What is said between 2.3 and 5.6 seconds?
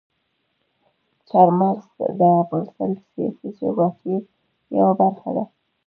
افغانستان د سیاسي جغرافیې یوه برخه ده.